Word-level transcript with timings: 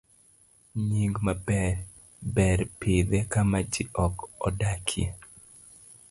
B. 0.75 0.79
Nying 0.87 1.15
maber. 1.25 1.73
Ber 2.35 2.59
pidhe 2.79 3.19
kama 3.33 3.59
ji 3.73 3.83
ok 4.05 4.15
odakie 4.47 5.07